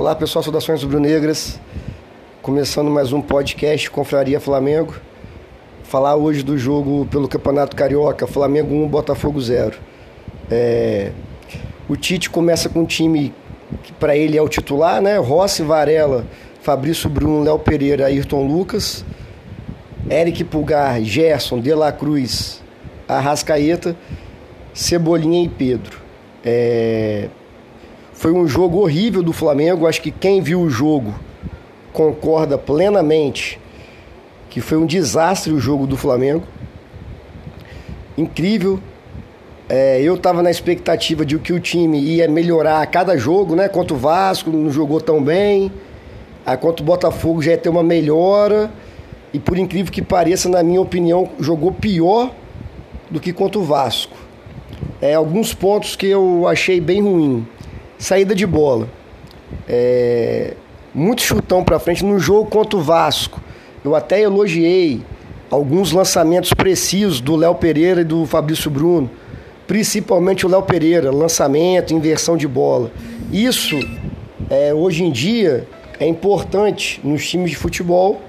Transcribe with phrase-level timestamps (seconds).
[0.00, 1.60] Olá pessoal, saudações rubro-negras.
[2.40, 4.94] Começando mais um podcast Confraria Flamengo.
[5.84, 9.76] Falar hoje do jogo pelo Campeonato Carioca, Flamengo 1, Botafogo 0.
[10.50, 11.12] É...
[11.86, 13.34] O Tite começa com um time
[13.82, 15.18] que para ele é o titular, né?
[15.18, 16.24] Rossi, Varela,
[16.62, 19.04] Fabrício Bruno, Léo Pereira, Ayrton Lucas,
[20.08, 22.62] Eric Pulgar, Gerson, De La Cruz,
[23.06, 23.94] Arrascaeta,
[24.72, 26.00] Cebolinha e Pedro.
[26.42, 27.28] É...
[28.20, 29.86] Foi um jogo horrível do Flamengo.
[29.86, 31.14] Acho que quem viu o jogo
[31.90, 33.58] concorda plenamente
[34.50, 36.44] que foi um desastre o jogo do Flamengo.
[38.18, 38.78] Incrível.
[39.70, 43.70] É, eu estava na expectativa de que o time ia melhorar a cada jogo, né?
[43.70, 45.72] Contra o Vasco, não jogou tão bem.
[46.44, 48.70] Aí contra o Botafogo já ia ter uma melhora.
[49.32, 52.30] E por incrível que pareça, na minha opinião, jogou pior
[53.10, 54.18] do que contra o Vasco.
[55.00, 57.48] É, alguns pontos que eu achei bem ruim
[58.00, 58.88] saída de bola.
[59.68, 60.54] É,
[60.92, 63.40] muito chutão para frente no jogo contra o Vasco.
[63.84, 65.02] Eu até elogiei
[65.50, 69.10] alguns lançamentos precisos do Léo Pereira e do Fabrício Bruno,
[69.66, 72.90] principalmente o Léo Pereira, lançamento, inversão de bola.
[73.30, 73.78] Isso
[74.48, 78.20] é, hoje em dia é importante nos times de futebol,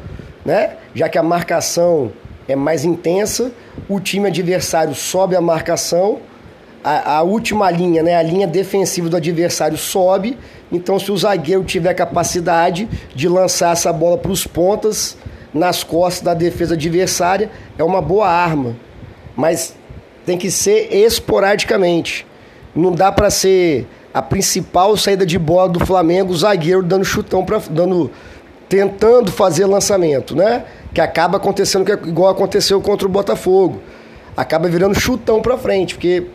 [0.46, 0.76] né?
[0.94, 2.12] Já que a marcação
[2.48, 3.52] é mais intensa,
[3.88, 6.20] o time adversário sobe a marcação
[6.84, 10.38] a, a, última linha, né, a linha defensiva do adversário sobe.
[10.72, 15.18] Então, se o zagueiro tiver capacidade de lançar essa bola para os pontas
[15.54, 18.76] nas costas da defesa adversária, é uma boa arma.
[19.36, 19.76] Mas
[20.26, 22.26] tem que ser esporadicamente.
[22.76, 27.46] Não dá para ser a principal saída de bola do Flamengo, o zagueiro dando chutão
[27.46, 28.12] para dando
[28.68, 30.64] tentando fazer lançamento, né?
[30.94, 33.82] Que acaba acontecendo que é igual aconteceu contra o Botafogo.
[34.36, 36.28] Acaba virando chutão para frente, porque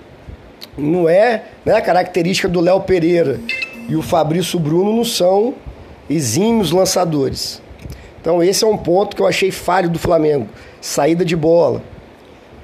[0.77, 3.41] não é né, a característica do Léo Pereira
[3.89, 5.55] e o Fabrício Bruno não são
[6.09, 7.63] exímios lançadores.
[8.21, 10.49] Então esse é um ponto que eu achei falho do Flamengo.
[10.81, 11.83] Saída de bola.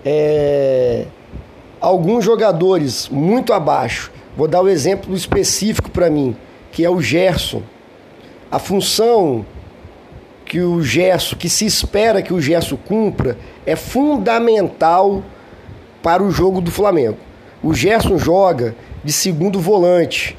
[0.05, 1.07] É...
[1.81, 4.11] Alguns jogadores muito abaixo.
[4.37, 6.37] Vou dar o um exemplo específico para mim,
[6.71, 7.63] que é o Gerson.
[8.51, 9.45] A função
[10.45, 15.23] que o Gerson, que se espera que o Gerson cumpra, é fundamental
[16.03, 17.17] para o jogo do Flamengo.
[17.63, 18.75] O Gerson joga
[19.05, 20.37] de segundo volante.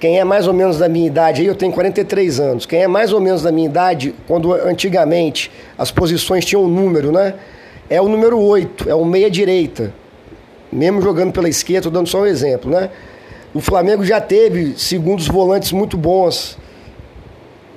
[0.00, 2.66] Quem é mais ou menos da minha idade, aí eu tenho 43 anos.
[2.66, 7.12] Quem é mais ou menos da minha idade, quando antigamente as posições tinham um número,
[7.12, 7.34] né?
[7.88, 9.94] É o número 8, é o meia direita.
[10.72, 12.90] Mesmo jogando pela esquerda, dando só um exemplo, né?
[13.54, 16.58] O Flamengo já teve segundos volantes muito bons.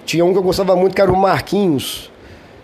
[0.04, 2.12] Tinha um que eu gostava muito, que era o Marquinhos.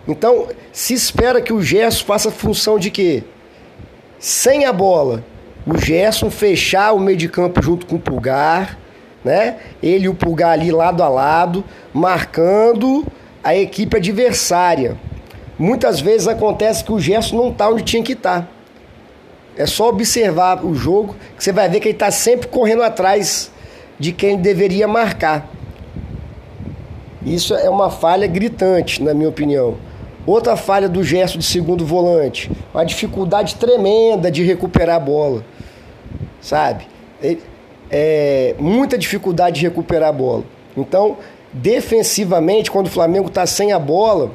[0.08, 3.22] Então, se espera que o Gerson faça função de quê?
[4.18, 5.22] Sem a bola,
[5.66, 8.78] o Gerson fechar o meio de campo junto com o Pulgar,
[9.24, 9.56] né?
[9.82, 13.06] Ele e o Pulgar ali lado a lado, marcando
[13.42, 14.96] a equipe adversária.
[15.58, 18.42] Muitas vezes acontece que o Gerson não está onde tinha que estar.
[18.42, 18.48] Tá.
[19.56, 23.50] É só observar o jogo que você vai ver que ele está sempre correndo atrás
[23.98, 25.48] de quem deveria marcar.
[27.24, 29.76] Isso é uma falha gritante, na minha opinião.
[30.26, 35.44] Outra falha do Gerson de segundo volante, uma dificuldade tremenda de recuperar a bola
[36.44, 36.86] sabe?
[37.90, 40.44] É, muita dificuldade de recuperar a bola.
[40.76, 41.16] Então,
[41.52, 44.30] defensivamente, quando o Flamengo está sem a bola,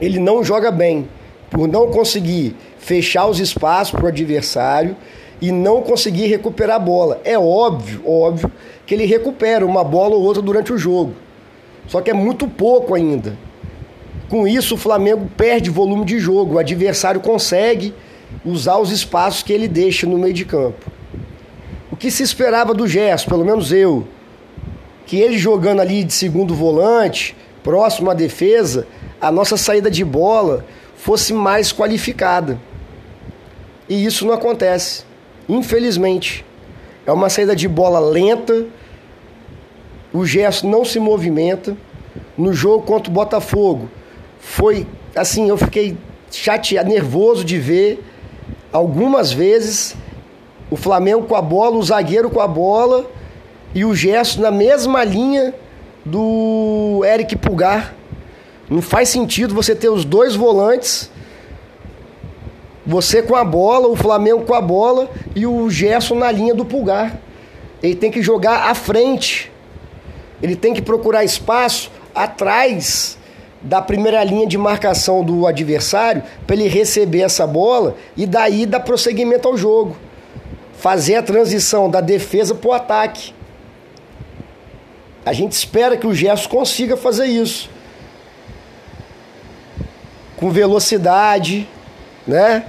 [0.00, 1.08] ele não joga bem,
[1.50, 4.96] por não conseguir fechar os espaços para o adversário
[5.40, 7.20] e não conseguir recuperar a bola.
[7.24, 8.50] É óbvio, óbvio,
[8.86, 11.14] que ele recupera uma bola ou outra durante o jogo.
[11.88, 13.36] Só que é muito pouco ainda.
[14.28, 16.54] Com isso, o Flamengo perde volume de jogo.
[16.54, 17.92] O adversário consegue
[18.44, 20.93] usar os espaços que ele deixa no meio de campo.
[21.94, 24.04] O que se esperava do Gerson, pelo menos eu,
[25.06, 28.84] que ele jogando ali de segundo volante, próximo à defesa,
[29.20, 30.66] a nossa saída de bola
[30.96, 32.58] fosse mais qualificada.
[33.88, 35.04] E isso não acontece,
[35.48, 36.44] infelizmente.
[37.06, 38.66] É uma saída de bola lenta,
[40.12, 41.76] o Gerson não se movimenta.
[42.36, 43.88] No jogo contra o Botafogo,
[44.40, 45.96] foi assim, eu fiquei
[46.28, 48.02] chateado, nervoso de ver
[48.72, 49.94] algumas vezes
[50.74, 53.08] o Flamengo com a bola, o zagueiro com a bola
[53.72, 55.54] e o Gerson na mesma linha
[56.04, 57.94] do Eric Pulgar.
[58.68, 61.08] Não faz sentido você ter os dois volantes,
[62.84, 66.64] você com a bola, o Flamengo com a bola e o Gerson na linha do
[66.64, 67.20] Pulgar.
[67.80, 69.52] Ele tem que jogar à frente.
[70.42, 73.16] Ele tem que procurar espaço atrás
[73.62, 78.80] da primeira linha de marcação do adversário para ele receber essa bola e daí dar
[78.80, 79.94] prosseguimento ao jogo
[80.84, 83.32] fazer a transição da defesa para o ataque.
[85.24, 87.70] A gente espera que o Gerson consiga fazer isso.
[90.36, 91.66] Com velocidade,
[92.26, 92.66] né?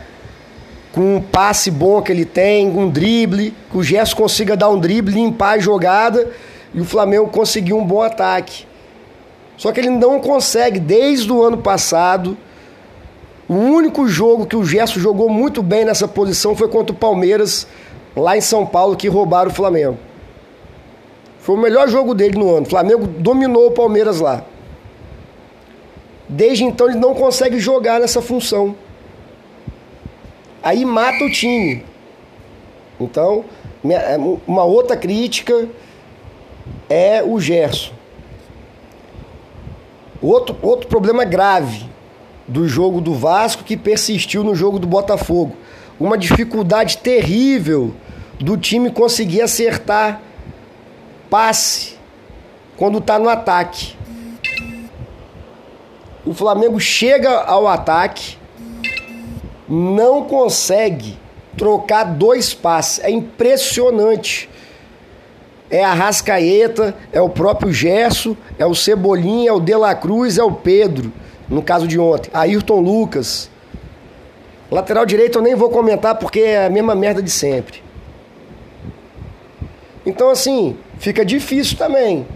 [0.93, 4.79] Com um passe bom que ele tem, um drible, que o Gerson consiga dar um
[4.79, 6.31] drible, limpar a jogada
[6.73, 8.65] e o Flamengo conseguir um bom ataque.
[9.57, 12.37] Só que ele não consegue, desde o ano passado.
[13.45, 17.67] O único jogo que o Gerson jogou muito bem nessa posição foi contra o Palmeiras,
[18.15, 19.97] lá em São Paulo, que roubaram o Flamengo.
[21.39, 22.65] Foi o melhor jogo dele no ano.
[22.65, 24.43] O Flamengo dominou o Palmeiras lá.
[26.27, 28.75] Desde então ele não consegue jogar nessa função.
[30.63, 31.85] Aí mata o time.
[32.99, 33.45] Então,
[33.87, 34.17] é,
[34.47, 35.67] uma outra crítica
[36.89, 37.93] é o Gerson.
[40.21, 41.85] Outro, outro problema grave
[42.47, 45.55] do jogo do Vasco que persistiu no jogo do Botafogo.
[45.99, 47.93] Uma dificuldade terrível
[48.39, 50.21] do time conseguir acertar
[51.29, 51.95] passe
[52.77, 53.95] quando está no ataque.
[56.25, 58.37] O Flamengo chega ao ataque,
[59.69, 61.17] não consegue
[61.57, 63.03] trocar dois passes.
[63.03, 64.49] É impressionante.
[65.69, 70.37] É a Rascaeta, é o próprio Gerson, é o Cebolinha, é o De La Cruz,
[70.37, 71.11] é o Pedro,
[71.49, 72.29] no caso de ontem.
[72.33, 73.49] Ayrton Lucas.
[74.69, 77.84] Lateral direito eu nem vou comentar porque é a mesma merda de sempre.
[80.05, 82.27] Então, assim, fica difícil também.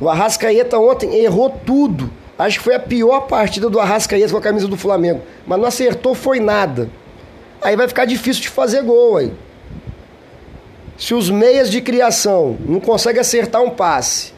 [0.00, 2.10] O Arrascaeta ontem errou tudo.
[2.38, 5.22] Acho que foi a pior partida do Arrascaeta com a camisa do Flamengo.
[5.46, 6.90] Mas não acertou, foi nada.
[7.60, 9.32] Aí vai ficar difícil de fazer gol aí.
[10.98, 14.32] Se os meias de criação não conseguem acertar um passe,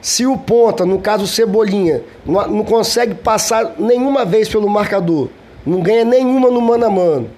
[0.00, 5.28] se o ponta, no caso o Cebolinha, não, consegue passar nenhuma vez pelo marcador,
[5.64, 7.30] não ganha nenhuma no mano a mano,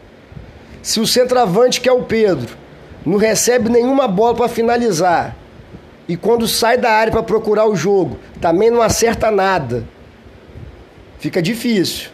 [0.82, 2.56] se o centroavante, que é o Pedro,
[3.04, 5.36] não recebe nenhuma bola para finalizar.
[6.08, 9.84] E quando sai da área para procurar o jogo, também não acerta nada.
[11.18, 12.10] Fica difícil.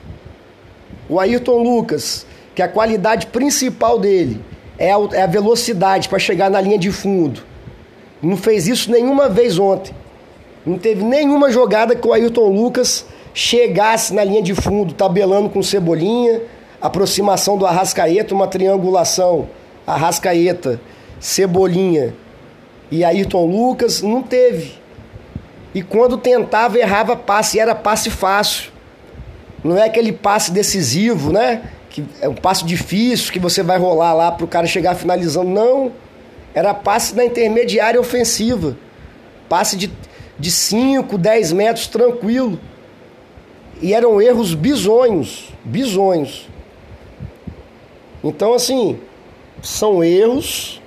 [1.09, 4.41] O Ayrton Lucas, que a qualidade principal dele
[4.79, 7.43] é a, é velocidade para chegar na linha de fundo.
[8.21, 9.95] Não fez isso nenhuma vez ontem.
[10.65, 13.05] Não teve nenhuma jogada que o Ayrton Lucas
[13.35, 16.41] chegasse na linha de fundo, tabelando com Cebolinha,
[16.81, 19.49] aproximação do Arrascaeta, uma triangulação
[19.87, 20.81] Arrascaeta,
[21.21, 22.15] Cebolinha
[22.91, 24.75] e Ayrton Lucas, não teve.
[25.75, 28.71] E quando tentava, errava passe, e era passe fácil.
[29.63, 31.63] Não é aquele passe decisivo, né?
[31.91, 35.51] Que é um passe difícil que você vai rolar lá para o cara chegar finalizando.
[35.51, 35.91] Não.
[36.55, 38.77] Era passe na intermediária ofensiva.
[39.49, 39.91] Passe de,
[40.39, 42.61] de 5, 10 metros tranquilo.
[43.83, 45.49] E eram erros bizonhos.
[45.65, 46.49] Bizonhos.
[48.23, 49.01] Então, assim,
[49.65, 50.81] são erros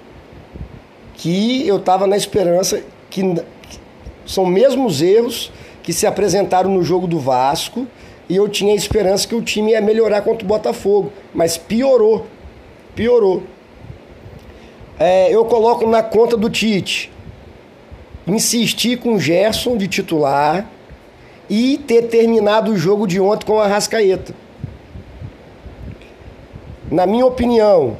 [1.15, 3.23] que eu estava na esperança que
[4.23, 5.51] são mesmos erros
[5.81, 7.87] que se apresentaram no jogo do Vasco
[8.29, 12.27] e eu tinha a esperança que o time ia melhorar contra o Botafogo, mas piorou,
[12.93, 13.43] piorou.
[14.99, 17.11] É, eu coloco na conta do Tite
[18.27, 20.69] insistir com o Gerson de titular
[21.49, 24.35] e ter terminado o jogo de ontem com a Rascaeta.
[26.91, 27.97] Na minha opinião,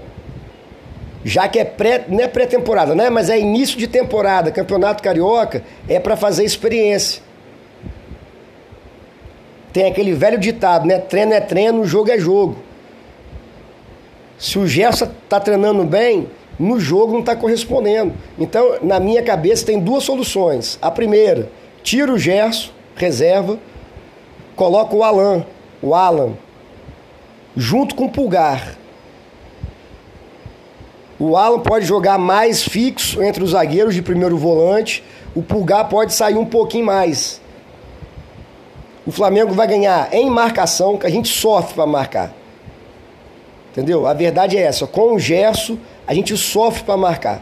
[1.27, 3.09] já que é pré, não é pré-temporada, né?
[3.09, 7.21] Mas é início de temporada, campeonato carioca, é para fazer experiência.
[9.73, 10.99] Tem aquele velho ditado, né?
[10.99, 12.55] Treino é treino, jogo é jogo.
[14.39, 18.13] Se o Gerson tá treinando bem, no jogo não está correspondendo.
[18.39, 20.79] Então, na minha cabeça, tem duas soluções.
[20.81, 21.49] A primeira,
[21.83, 23.59] tira o Gerson, reserva,
[24.55, 25.45] coloca o Alan,
[25.81, 26.37] o Alan,
[27.53, 28.77] junto com o Pulgar
[31.19, 35.03] o Alan pode jogar mais fixo entre os zagueiros de primeiro volante.
[35.35, 37.41] O Pulgar pode sair um pouquinho mais.
[39.05, 42.33] O Flamengo vai ganhar em marcação, que a gente sofre para marcar.
[43.71, 44.05] Entendeu?
[44.05, 44.85] A verdade é essa.
[44.85, 47.41] Com o Gerson, a gente sofre para marcar.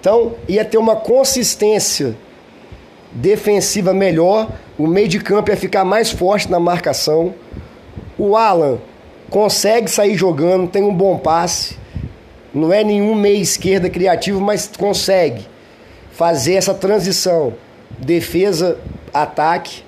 [0.00, 2.16] Então, ia ter uma consistência
[3.12, 4.48] defensiva melhor.
[4.76, 7.34] O meio de campo ia ficar mais forte na marcação.
[8.18, 8.78] O Alan
[9.30, 11.81] consegue sair jogando, tem um bom passe.
[12.54, 15.46] Não é nenhum meia esquerda criativo, mas consegue
[16.10, 17.54] fazer essa transição
[17.98, 19.82] defesa-ataque.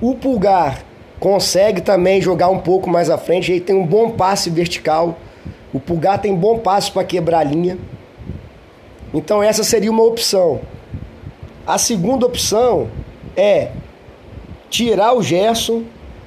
[0.00, 0.84] O Pulgar
[1.18, 5.18] consegue também jogar um pouco mais à frente, ele tem um bom passe vertical.
[5.72, 7.76] O Pulgar tem bom passe para quebrar a linha.
[9.12, 10.60] Então essa seria uma opção.
[11.66, 12.88] A segunda opção
[13.36, 13.72] é
[14.70, 15.82] tirar o Gerson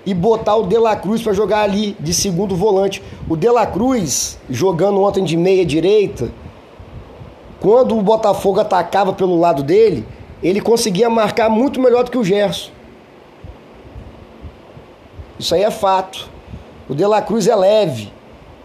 [0.05, 3.01] e botar o De La Cruz para jogar ali de segundo volante.
[3.29, 6.31] O De La Cruz, jogando ontem de meia direita,
[7.59, 10.05] quando o Botafogo atacava pelo lado dele,
[10.41, 12.71] ele conseguia marcar muito melhor do que o Gerson.
[15.39, 16.29] Isso aí é fato.
[16.89, 18.11] O De La Cruz é leve.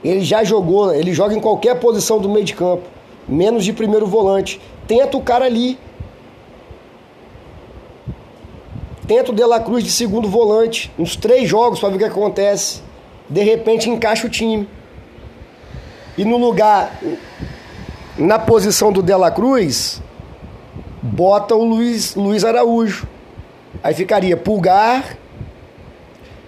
[0.02, 2.84] Ele já jogou, ele joga em qualquer posição do meio de campo,
[3.28, 4.60] menos de primeiro volante.
[4.86, 5.78] Tenta o cara ali.
[9.08, 12.04] Tenta o De La Cruz de segundo volante, uns três jogos para ver o que
[12.04, 12.82] acontece.
[13.26, 14.68] De repente encaixa o time.
[16.18, 16.92] E no lugar,
[18.18, 20.02] na posição do De La Cruz,
[21.00, 23.08] bota o Luiz, Luiz Araújo.
[23.82, 25.16] Aí ficaria Pulgar,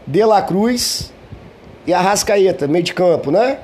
[0.07, 1.15] De La Cruz
[1.87, 3.59] e Arrascaeta, meio de campo, né?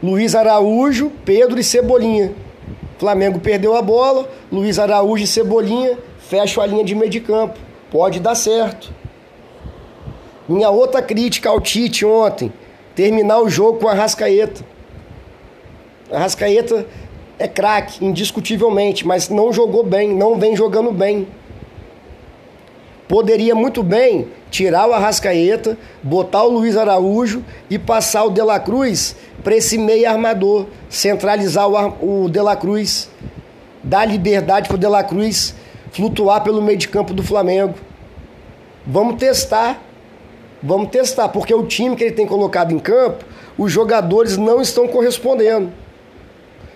[0.00, 2.32] Luiz Araújo, Pedro e Cebolinha.
[2.98, 7.58] Flamengo perdeu a bola, Luiz Araújo e Cebolinha fecham a linha de meio de campo.
[7.90, 8.92] Pode dar certo.
[10.48, 12.52] Minha outra crítica ao Tite ontem,
[12.94, 14.64] terminar o jogo com a Arrascaeta.
[16.10, 16.86] A Arrascaeta
[17.38, 21.28] é craque, indiscutivelmente, mas não jogou bem, não vem jogando bem.
[23.08, 28.60] Poderia muito bem tirar o Arrascaeta, botar o Luiz Araújo e passar o De La
[28.60, 33.08] Cruz para esse meio armador, centralizar o, o De La Cruz,
[33.82, 35.54] dar liberdade para o De La Cruz
[35.92, 37.74] flutuar pelo meio de campo do Flamengo.
[38.86, 39.82] Vamos testar.
[40.62, 43.24] Vamos testar, porque o time que ele tem colocado em campo,
[43.58, 45.70] os jogadores não estão correspondendo.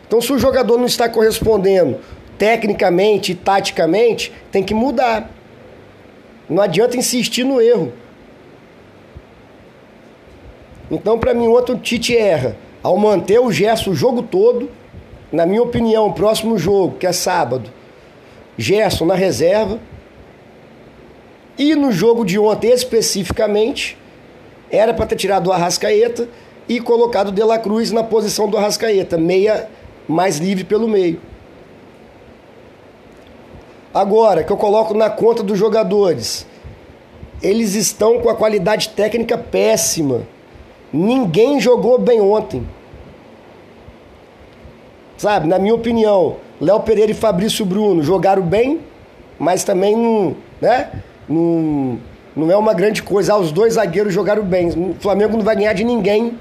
[0.07, 1.99] Então, se o jogador não está correspondendo
[2.39, 5.31] tecnicamente e taticamente, tem que mudar.
[6.51, 7.93] Não adianta insistir no erro.
[10.91, 14.69] Então, para mim, outro Tite erra ao manter o Gerson o jogo todo.
[15.31, 17.71] Na minha opinião, o próximo jogo, que é sábado,
[18.59, 19.79] Gerson na reserva.
[21.57, 23.97] E no jogo de ontem, especificamente,
[24.69, 26.29] era para ter tirado o Arrascaeta
[26.69, 29.69] e colocado o De La Cruz na posição do Arrascaeta, meia
[30.09, 31.21] mais livre pelo meio.
[33.93, 36.47] Agora, que eu coloco na conta dos jogadores,
[37.43, 40.23] eles estão com a qualidade técnica péssima.
[40.93, 42.67] Ninguém jogou bem ontem.
[45.17, 48.81] Sabe, na minha opinião, Léo Pereira e Fabrício Bruno jogaram bem,
[49.39, 50.91] mas também não, né?
[51.29, 51.99] Não,
[52.35, 53.35] não é uma grande coisa.
[53.35, 54.69] Ah, os dois zagueiros jogaram bem.
[54.69, 56.39] O Flamengo não vai ganhar de ninguém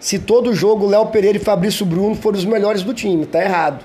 [0.00, 3.26] se todo jogo Léo Pereira e Fabrício Bruno foram os melhores do time.
[3.26, 3.84] Tá errado.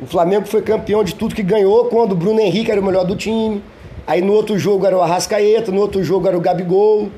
[0.00, 3.04] O Flamengo foi campeão de tudo que ganhou quando o Bruno Henrique era o melhor
[3.04, 3.62] do time.
[4.06, 7.10] Aí no outro jogo era o Arrascaeta, no outro jogo era o Gabigol,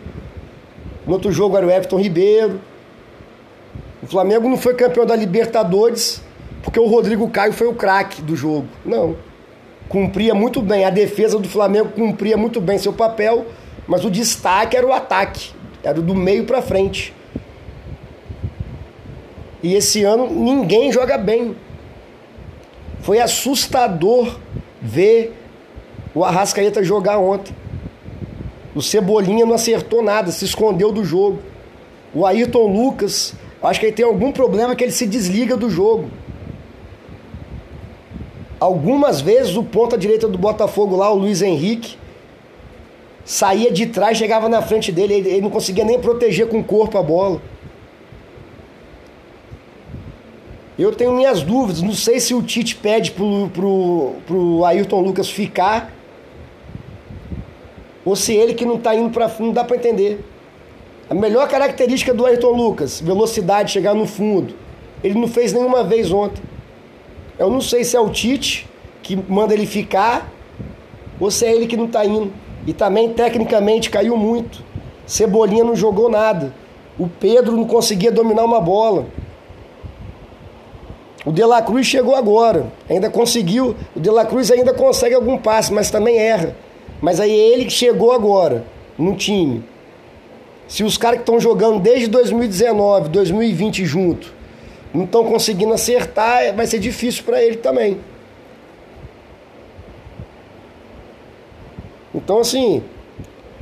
[1.07, 2.61] no outro jogo era o Everton Ribeiro.
[4.03, 6.21] O Flamengo não foi campeão da Libertadores
[6.63, 8.67] porque o Rodrigo Caio foi o craque do jogo.
[8.85, 9.17] Não.
[9.89, 10.85] Cumpria muito bem.
[10.85, 13.47] A defesa do Flamengo cumpria muito bem seu papel,
[13.87, 15.51] mas o destaque era o ataque.
[15.83, 17.13] Era do meio para frente.
[19.63, 21.55] E esse ano ninguém joga bem.
[23.03, 24.39] Foi assustador
[24.81, 25.37] ver
[26.15, 27.55] o Arrascaeta jogar ontem.
[28.75, 31.41] O Cebolinha não acertou nada, se escondeu do jogo.
[32.15, 36.11] O Ayrton Lucas, acho que ele tem algum problema que ele se desliga do jogo.
[38.61, 41.97] Algumas vezes o ponta direita do Botafogo lá, o Luiz Henrique,
[43.25, 46.97] saía de trás, chegava na frente dele, ele não conseguia nem proteger com o corpo
[46.97, 47.43] a bola.
[50.79, 55.29] Eu tenho minhas dúvidas, não sei se o Tite pede pro, pro, pro Ayrton Lucas
[55.29, 55.93] ficar
[58.05, 60.25] ou se ele que não está indo para fundo, não dá para entender.
[61.09, 64.55] A melhor característica do Ayrton Lucas, velocidade, chegar no fundo.
[65.05, 66.43] Ele não fez nenhuma vez ontem.
[67.39, 68.69] Eu não sei se é o Tite
[69.03, 70.33] que manda ele ficar
[71.21, 72.33] ou se é ele que não está indo.
[72.67, 74.63] E também, tecnicamente, caiu muito.
[75.07, 76.55] Cebolinha não jogou nada.
[76.99, 79.07] O Pedro não conseguia dominar uma bola.
[81.25, 82.67] O De La Cruz chegou agora.
[82.89, 83.77] Ainda conseguiu.
[83.95, 86.57] O De La Cruz ainda consegue algum passe, mas também erra.
[87.01, 88.65] Mas aí ele que chegou agora
[88.99, 89.65] no time.
[90.67, 94.33] Se os caras que estão jogando desde 2019, 2020 junto,
[94.93, 97.99] não estão conseguindo acertar, vai ser difícil para ele também.
[102.15, 102.83] Então assim,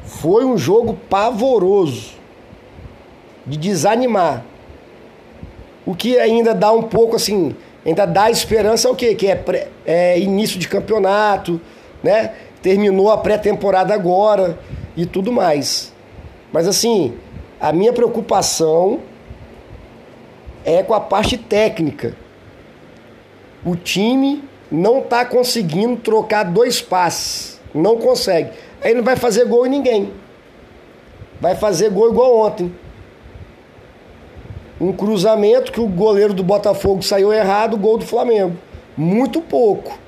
[0.05, 2.13] foi um jogo pavoroso
[3.47, 4.45] de desanimar.
[5.91, 7.53] O que ainda dá um pouco assim,
[7.85, 9.13] ainda dá esperança é o quê?
[9.13, 11.61] Que é, pré, é início de campeonato,
[12.01, 12.31] né?
[12.63, 14.57] terminou a pré-temporada agora
[14.97, 15.93] e tudo mais.
[16.53, 17.15] Mas assim,
[17.61, 19.01] a minha preocupação
[20.65, 22.15] é com a parte técnica.
[23.67, 27.61] O time não está conseguindo trocar dois passes.
[27.75, 28.51] Não consegue.
[28.81, 30.13] Aí não vai fazer gol em ninguém.
[31.41, 32.73] Vai fazer gol igual ontem.
[34.81, 38.57] Um cruzamento que o goleiro do Botafogo saiu errado, gol do Flamengo.
[38.97, 39.99] Muito pouco.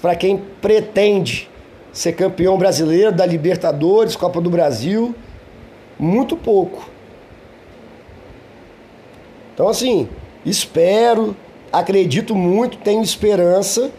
[0.00, 1.50] Para quem pretende
[1.92, 5.14] ser campeão brasileiro da Libertadores, Copa do Brasil,
[5.98, 6.88] muito pouco.
[9.52, 10.08] Então, assim,
[10.46, 11.36] espero,
[11.72, 13.90] acredito muito, tenho esperança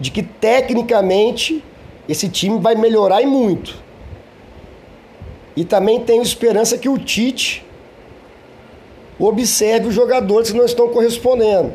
[0.00, 1.62] de que tecnicamente
[2.08, 3.76] esse time vai melhorar e muito.
[5.56, 7.63] E também tenho esperança que o Tite
[9.18, 11.72] observe os jogadores que não estão correspondendo.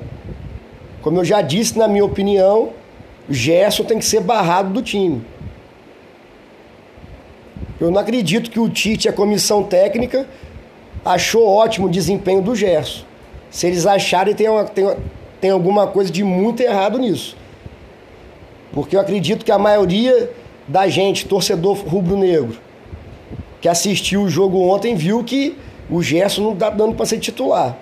[1.02, 2.70] Como eu já disse, na minha opinião,
[3.30, 5.22] o Gerson tem que ser barrado do time.
[7.80, 10.28] Eu não acredito que o Tite e a comissão técnica
[11.04, 13.06] achou ótimo o desempenho do Gerson.
[13.50, 14.86] Se eles acharem, tem, uma, tem,
[15.40, 17.38] tem alguma coisa de muito errado nisso.
[18.74, 20.30] Porque eu acredito que a maioria
[20.68, 22.60] da gente, torcedor rubro-negro,
[23.62, 25.58] que assistiu o jogo ontem, viu que
[25.90, 27.78] o Gerson não está dando para ser titular.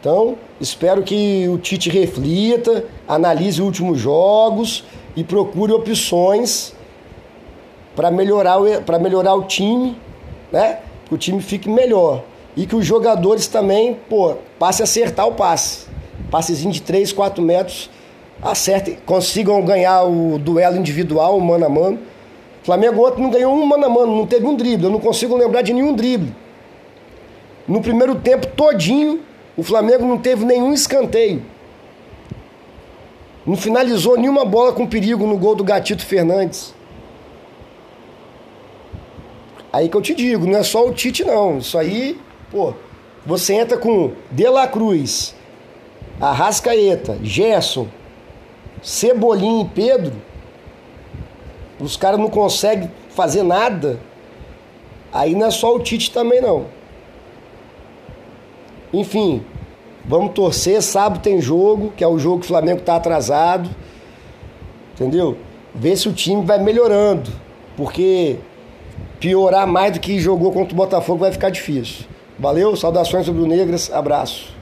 [0.00, 6.74] Então, espero que o Tite reflita, analise os últimos jogos e procure opções
[7.94, 8.64] para melhorar, o,
[9.00, 9.96] melhorar o time,
[10.50, 10.80] né?
[11.06, 12.24] Que o time fique melhor.
[12.56, 15.86] E que os jogadores também, pô, passe a acertar o passe.
[16.32, 17.88] Passezinho de 3, 4 metros,
[18.42, 21.98] acertem, consigam ganhar o duelo individual, mano a mano.
[22.62, 24.84] O Flamengo ontem não ganhou um mano a mano, não teve um drible.
[24.84, 26.32] Eu não consigo lembrar de nenhum drible.
[27.66, 29.20] No primeiro tempo todinho,
[29.56, 31.42] o Flamengo não teve nenhum escanteio.
[33.44, 36.72] Não finalizou nenhuma bola com perigo no gol do Gatito Fernandes.
[39.72, 41.58] Aí que eu te digo, não é só o Tite não.
[41.58, 42.74] Isso aí, pô,
[43.24, 45.34] você entra com De La Cruz,
[46.20, 47.88] Arrascaeta, Gerson,
[48.82, 50.12] Cebolinha e Pedro.
[51.82, 53.98] Os caras não conseguem fazer nada.
[55.12, 56.66] Aí não é só o Tite também não.
[58.92, 59.44] Enfim,
[60.04, 60.80] vamos torcer.
[60.80, 63.68] Sábado tem jogo, que é o jogo que o Flamengo está atrasado.
[64.94, 65.36] Entendeu?
[65.74, 67.30] Ver se o time vai melhorando.
[67.76, 68.38] Porque
[69.18, 72.06] piorar mais do que jogou contra o Botafogo vai ficar difícil.
[72.38, 74.54] Valeu, saudações rubro-negras, abraço.